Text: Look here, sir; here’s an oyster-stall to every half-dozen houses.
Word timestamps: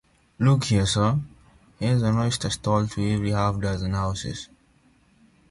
Look 0.39 0.63
here, 0.63 0.87
sir; 0.87 1.19
here’s 1.77 2.01
an 2.01 2.17
oyster-stall 2.17 2.87
to 2.87 3.07
every 3.11 3.29
half-dozen 3.29 3.91
houses. 3.93 4.49